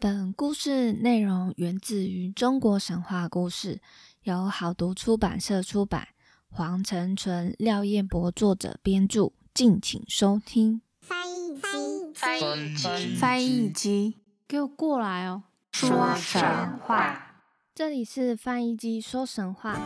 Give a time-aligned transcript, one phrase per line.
[0.00, 3.80] 本故事内容源自于中国神话故事，
[4.22, 6.06] 由好读出版社出版，
[6.48, 10.82] 黄成纯、廖彦博作者编著，敬请收听。
[11.00, 15.42] 翻译机，翻译机，翻译机，给我过来哦！
[15.72, 16.40] 说神
[16.78, 17.42] 话。
[17.74, 19.80] 这里是翻译机说神话。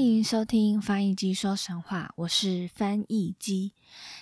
[0.00, 3.74] 欢迎收听翻译机说神话，我是翻译机。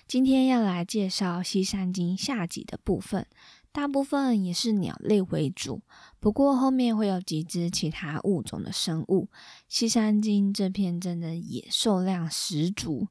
[0.08, 3.24] 今天要来介绍《西山经》下集的部分，
[3.70, 5.80] 大部分也是鸟类为主，
[6.18, 9.26] 不过后面会有几只其他物种的生物。
[9.68, 13.06] 《西山经》这篇真的野兽量十足，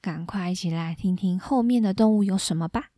[0.00, 2.91] 赶快一起来听听后面的动物有什么吧。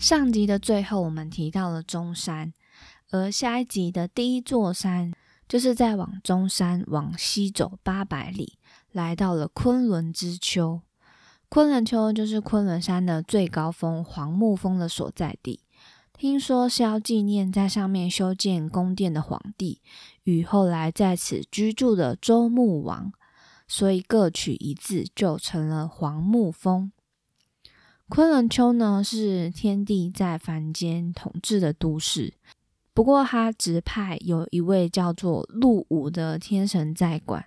[0.00, 2.54] 上集的最后，我们提到了中山，
[3.10, 5.12] 而下一集的第一座山，
[5.46, 8.54] 就是在往中山往西走八百里，
[8.92, 10.80] 来到了昆仑之丘。
[11.50, 15.60] 昆仑丘就是昆仑山的最高峰黄木峰的所在地。
[16.14, 19.82] 听说是要纪念在上面修建宫殿的皇帝
[20.24, 23.12] 与后来在此居住的周穆王，
[23.68, 26.90] 所以各取一字，就成了黄木峰。
[28.10, 32.34] 昆仑丘呢，是天帝在凡间统治的都市。
[32.92, 37.46] 不过，他指派有一位叫做鹿武的天神在管。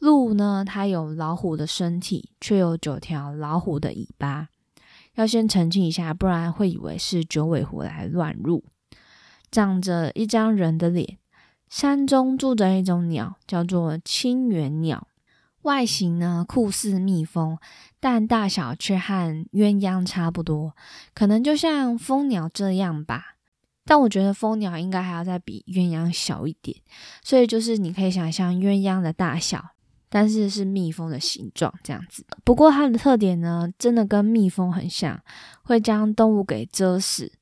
[0.00, 4.48] 鹿呢，它有老虎的身体，却有九条老虎的尾巴。
[5.14, 8.64] 要先澄清一下，不然会以为是九尾狐来乱入。
[9.52, 11.18] 长着一张人的脸，
[11.68, 15.06] 山中住着一种鸟，叫做青原鸟。
[15.64, 17.58] 外形呢酷似蜜蜂，
[18.00, 20.74] 但大小却和鸳鸯差不多，
[21.12, 23.36] 可能就像蜂鸟这样吧。
[23.86, 26.74] 但我觉得蜂鸟应该还要再比鸳鸯小一点，
[27.22, 29.62] 所以就是你可以想象鸳鸯的大小，
[30.08, 32.24] 但是是蜜蜂的形状这样子。
[32.44, 35.22] 不过它的特点呢，真的跟蜜蜂很像，
[35.64, 37.32] 会将动物给蛰死。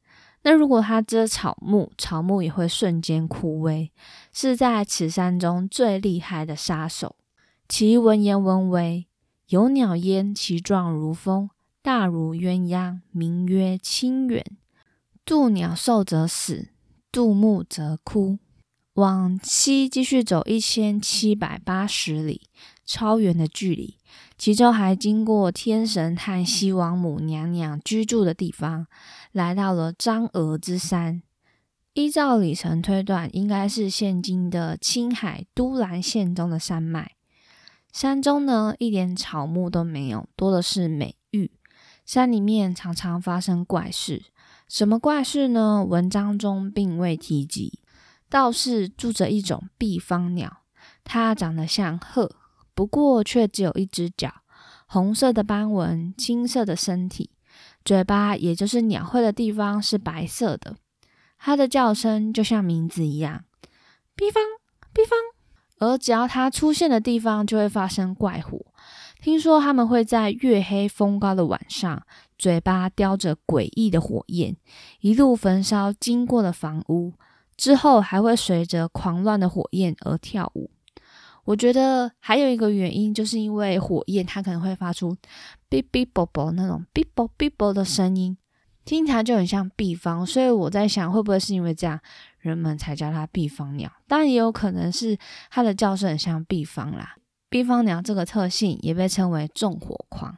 [0.43, 3.91] 那如果它蛰草木，草木也会瞬间枯萎，
[4.33, 7.15] 是在此山中最厉害的杀手。
[7.75, 9.07] 其文言文为：
[9.49, 11.49] 有鸟焉，其状如蜂，
[11.81, 14.45] 大如鸳鸯，名曰青远。
[15.25, 16.69] 渡鸟兽则死，
[17.11, 18.39] 渡木则枯。
[18.93, 22.43] 往西继续走一千七百八十里，
[22.85, 23.97] 超远的距离。
[24.37, 28.87] 其中还经过天神和西王母娘娘居住的地方，
[29.33, 31.23] 来到了张峨之山。
[31.95, 37.13] 依照里程推断，应该是现今的青海都兰县中的山脉。
[37.93, 41.53] 山中呢，一点草木都没有，多的是美玉。
[42.07, 44.25] 山里面常常发生怪事，
[44.67, 45.85] 什么怪事呢？
[45.85, 47.81] 文章中并未提及。
[48.29, 50.63] 倒是住着一种毕方鸟，
[51.05, 52.35] 它长得像鹤，
[52.75, 54.33] 不过却只有一只脚，
[54.87, 57.31] 红色的斑纹，青色的身体，
[57.85, 60.77] 嘴巴也就是鸟喙的地方是白色的。
[61.39, 63.45] 它的叫声就像名字一样，
[64.17, 64.43] 毕方，
[64.95, 65.19] 毕方。
[65.79, 68.59] 而只要它出现的地方，就会发生怪火。
[69.21, 72.03] 听说他们会在月黑风高的晚上，
[72.39, 74.57] 嘴巴叼着诡异的火焰，
[75.01, 77.13] 一路焚烧经过的房屋，
[77.57, 80.71] 之后还会随着狂乱的火焰而跳舞。
[81.45, 85.17] 我觉得还有一个原因，就是因为火焰它可能会发出
[85.71, 88.37] 哔哔啵啵那种哔啵哔啵的声音，
[88.85, 90.27] 听起来就很像毕方。
[90.27, 92.01] 所以我在想，会不会是因为这样？
[92.43, 95.17] 人们才叫它毕方鸟，当然也有可能是
[95.49, 97.17] 它的叫声很像毕方啦。
[97.49, 100.37] 毕方鸟这个特性也被称为纵火狂。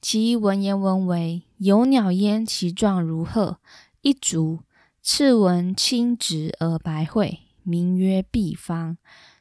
[0.00, 3.58] 其文言文为：有鸟焉，其状如鹤，
[4.00, 4.60] 一足，
[5.02, 8.96] 翅纹青直而白喙，名曰毕方。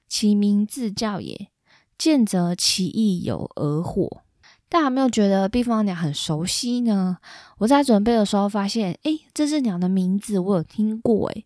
[0.07, 1.49] 其名自叫也。
[1.97, 4.21] 见则其意有而火。
[4.69, 7.17] 大家有没有觉得毕方鸟很熟悉呢？
[7.59, 11.46] 我在准备的时候发现，诶，这只鸟的名字我有听过，诶，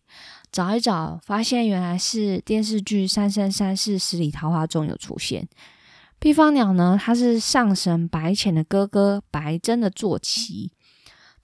[0.50, 5.48] 找一找，发现原来是电视剧《三生三世十里桃花》中有出现。
[6.18, 10.72] 毕方鸟呢，它是上神白浅的哥哥白真的坐骑，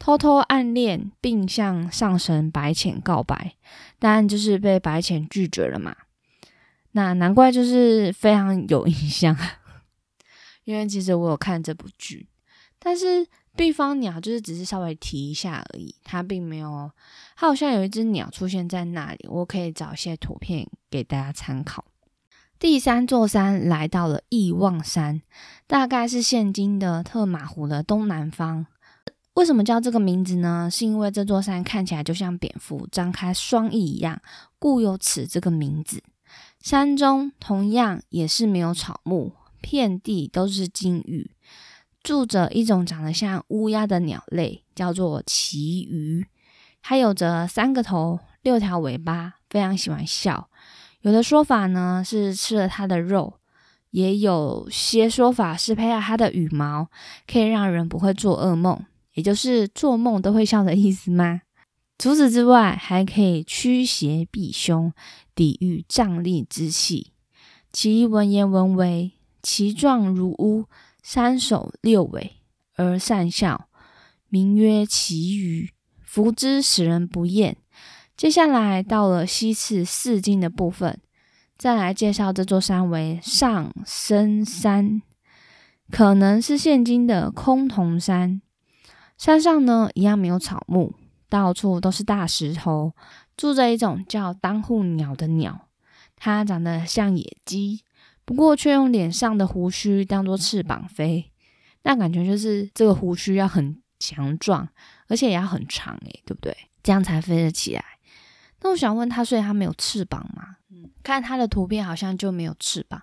[0.01, 3.55] 偷偷暗恋并向上神白浅告白，
[4.01, 5.95] 但就是被白浅拒绝了嘛。
[6.93, 9.37] 那难怪就是非常有印象。
[10.69, 12.29] 因为其实我有看这部剧，
[12.79, 13.27] 但是
[13.57, 16.91] 毕方鸟就是只是稍微提一下而已，它并没有，
[17.37, 21.87] 它好像有一只鸟出现在那里，我可以找一些图片给大家参考。
[22.59, 25.23] 第三座山来到了义望山，
[25.67, 28.67] 大概是现今的特马湖的东南方。
[29.33, 30.69] 为什么叫这个名字呢？
[30.71, 34.21] 是因为这座山看起来就像蝙蝠张开双翼一样，
[34.59, 36.03] 故有此这个名字。
[36.61, 41.31] 山中同样也是没有草木，遍地都是金鱼，
[42.03, 46.27] 住着一种长得像乌鸦的鸟类，叫做旗鱼。
[46.83, 50.49] 它有着三个头、六条尾巴，非常喜欢笑。
[51.03, 53.35] 有的说法呢是吃了它的肉，
[53.91, 56.89] 也有些说法是佩戴它的羽毛，
[57.27, 58.85] 可以让人不会做噩梦，
[59.15, 61.43] 也就是做梦都会笑的意思吗？
[61.99, 64.93] 除此之外，还可以驱邪避凶，
[65.35, 67.13] 抵御瘴疠之气。
[67.73, 69.13] 其文言文为：
[69.43, 70.67] 其状如乌，
[71.03, 72.37] 三首六尾，
[72.77, 73.69] 而善笑，
[74.29, 75.71] 名曰奇鱼。
[76.05, 77.57] 福之使人不厌。
[78.17, 80.99] 接下来到了西次四经的部分，
[81.57, 85.03] 再来介绍这座山为上深山，
[85.91, 88.41] 可能是现今的崆峒山。
[89.17, 90.95] 山上呢，一样没有草木，
[91.29, 92.95] 到处都是大石头，
[93.37, 95.69] 住着一种叫当户鸟的鸟，
[96.17, 97.85] 它长得像野鸡，
[98.29, 101.33] 不过却用脸上的胡须当做翅膀飞，
[101.85, 104.69] 那感觉就是这个胡须要很强壮，
[105.07, 106.55] 而且也要很长，诶，对不对？
[106.83, 107.83] 这样才飞得起来。
[108.61, 110.57] 那我想问他，所以他没有翅膀吗？
[110.69, 113.01] 嗯，看他的图片好像就没有翅膀，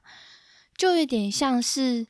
[0.78, 2.06] 就有点像是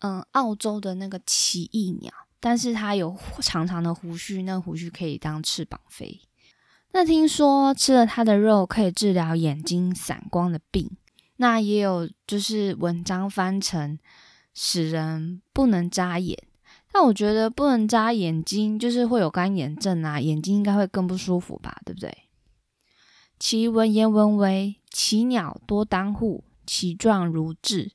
[0.00, 6.20] 嗯澳洲的那个奇异鸟，但是它有长长的胡须，那胡须可以当翅膀飞。
[6.90, 10.96] 那听说吃了它的肉可以治疗眼睛散光的病，
[11.36, 13.98] 那也有就是文章翻成
[14.54, 16.36] 使人不能眨眼，
[16.92, 22.16] 但我觉得不能眨眼睛就是会有干眼症啊，眼睛应该会更不舒服吧，对不对？
[23.38, 27.90] 其文言文为：其鸟多当户，其状如雉，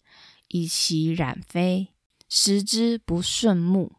[0.50, 1.88] 以其染飞，
[2.30, 3.94] 食之不顺目。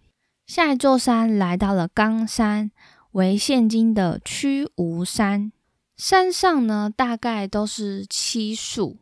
[0.47, 2.71] 下一座山来到了冈山，
[3.13, 5.51] 为现今的曲吴山。
[5.97, 8.99] 山上呢，大概都是漆树，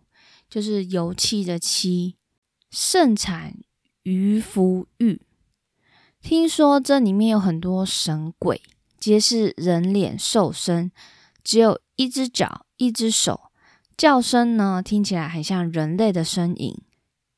[0.51, 2.17] 就是油漆的漆，
[2.71, 3.57] 盛产
[4.03, 5.23] 鱼浮玉。
[6.21, 8.61] 听说这里面有很多神鬼，
[8.99, 10.91] 皆是人脸兽身。
[11.43, 13.51] 只有一只脚，一只手，
[13.97, 16.83] 叫声呢听起来很像人类的身影。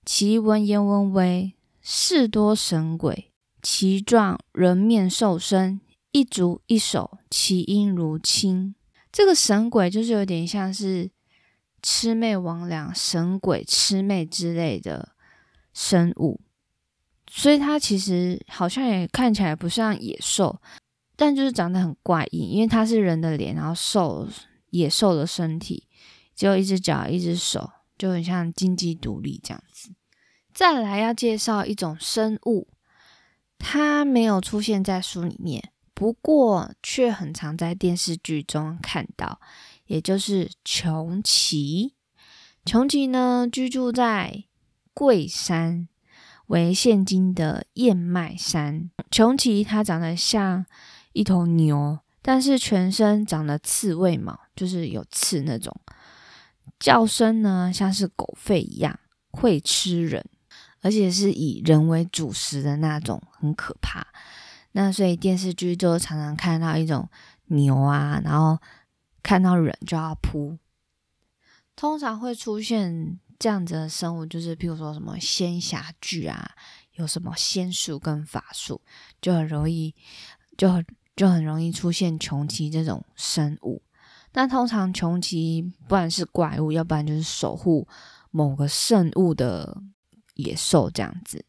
[0.04, 3.30] 其文言文为：士多神鬼，
[3.62, 5.80] 其状人面兽身，
[6.10, 8.74] 一足一手，其音如清。
[9.12, 11.10] 这个神鬼就是有点像是
[11.82, 15.12] 魑魅魍魉、神鬼、魑魅之类的
[15.74, 16.40] 生物，
[17.28, 20.60] 所以它其实好像也看起来不像野兽。
[21.14, 24.26] 但就是长得很怪异，因为它是人的脸，然后兽
[24.70, 25.86] 野兽的身体，
[26.34, 29.92] 只有一只脚、一只手，就很像金鸡独立这样子。
[30.52, 32.68] 再来要介绍一种生物，
[33.58, 39.40] 它没有出现在书里面，不过却很常在电视剧中看到，
[39.92, 41.94] 也就是穷奇。
[42.64, 44.44] 穷奇呢，居住在
[44.94, 45.88] 桂山，
[46.46, 48.90] 为现今的燕麦山。
[49.10, 50.64] 穷奇它长得像。
[51.14, 55.70] 一头牛，但是全身长了刺猬毛，就是有刺那种。
[56.80, 58.98] 叫声呢，像是狗吠一样，
[59.30, 60.24] 会吃人，
[60.80, 64.06] 而且是以人为主食的那种，很可怕。
[64.70, 67.06] 那所以电视剧就常常看到一种
[67.48, 68.58] 牛啊，然后
[69.22, 70.58] 看到人就要扑。
[71.76, 76.52] 通常会出现这样子的生物，就是譬如说什么仙侠剧啊，
[76.94, 78.80] 有什么仙术跟法术，
[79.20, 79.94] 就很容易
[80.56, 80.84] 就很。
[81.14, 83.82] 就很容易出现穷奇这种生物。
[84.32, 87.86] 那通常穷奇不然是怪物，要不然就是守护
[88.30, 89.82] 某个圣物的
[90.36, 91.44] 野兽这样子。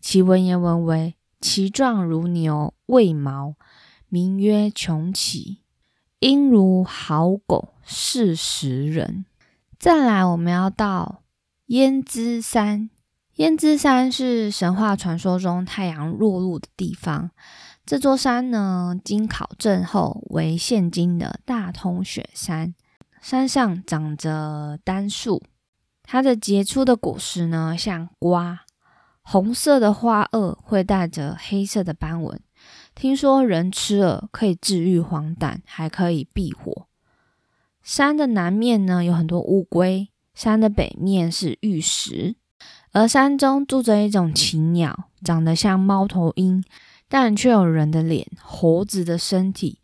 [0.00, 3.56] 其文言文为：其状如牛，未毛，
[4.08, 5.61] 名曰穷奇，
[6.22, 9.24] 音如好狗，是食人。
[9.76, 11.22] 再来，我们要到
[11.66, 12.90] 胭脂山。
[13.34, 17.32] 胭脂山是神话传说中太阳落入的地方。
[17.84, 22.72] 这座山呢，经考证后为现今的大通雪山。
[23.20, 25.42] 山上长着丹树，
[26.04, 28.60] 它的结出的果实呢像瓜，
[29.22, 32.40] 红色的花萼会带着黑色的斑纹。
[32.94, 36.86] 听说人吃了可以治愈黄疸，还可以避火。
[37.82, 42.36] 山的南面呢有很多乌龟，山的北面是玉石，
[42.92, 46.62] 而山中住着一种禽鸟，长得像猫头鹰。
[47.08, 49.80] 但却有人的脸、猴子的身体，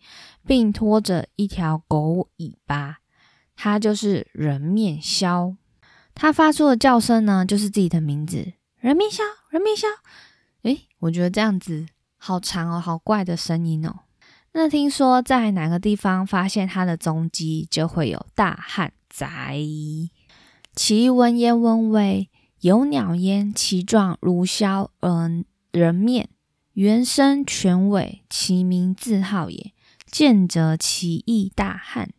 [0.46, 3.00] 并拖着一条狗尾巴，
[3.54, 5.56] 它就是人面鸮。
[6.14, 9.86] 它发出的叫声呢，就是自己的名字——人面鸮，人面鸮。
[10.62, 11.86] 诶，我觉得这样子
[12.18, 14.00] 好长哦，好怪的声音哦。
[14.52, 19.58] 那听说在哪个地方发现它的踪迹，就会有大旱灾。
[20.74, 22.28] 其文言文为：
[22.60, 26.28] 有鸟焉，其状如枭而人面，
[26.72, 29.72] 原生犬尾，其名字号也。
[30.10, 32.10] 见则其意大旱。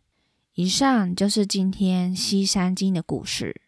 [0.54, 3.62] 以上就是今天西山经的故事。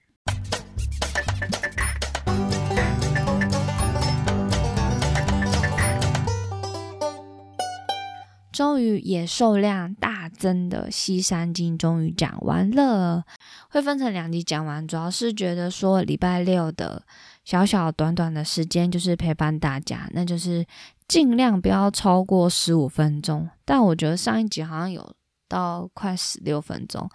[8.52, 13.24] 终于野兽量大增的《西山经》终于讲完了，
[13.70, 14.86] 会分成两集讲完。
[14.86, 17.02] 主要是觉得说礼拜六的
[17.46, 20.66] 小小短短的时间就是陪伴大家，那就是
[21.08, 23.50] 尽量不要超过十五分钟。
[23.64, 25.16] 但我觉得上一集好像有
[25.48, 27.10] 到快十六分钟，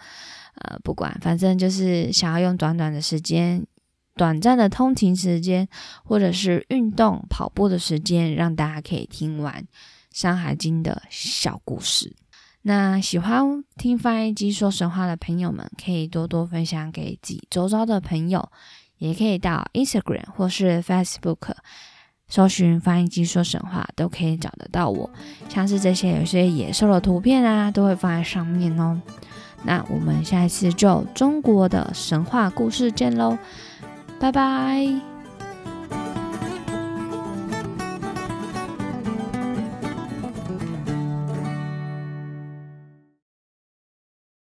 [0.55, 3.62] 呃，不管，反正就是想要用短短的时间、
[4.14, 5.69] 短暂的通勤时间，
[6.02, 9.55] 或者是运动跑步的时间，让大家可以听完。
[10.16, 12.16] 《山海经》的小故事，
[12.62, 18.49] 那喜欢听翻译机说神话的朋友们，可以多多分享给自己周遭的朋友，
[18.96, 21.52] 也可以到 Instagram 或是 Facebook
[22.28, 25.11] 搜寻翻译机说神话，都可以找得到我。
[25.50, 28.99] 像是这些有些野兽的图片啊，都会放在上面哦。
[29.64, 33.37] 那我们下一次就中国的神话故事见喽，
[34.18, 35.15] 拜拜。